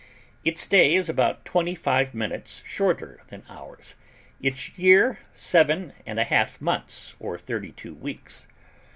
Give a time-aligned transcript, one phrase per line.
[0.43, 3.93] Its day is about twenty five minutes shorter than ours;
[4.41, 8.47] its year seven and a half months or thirty two weeks.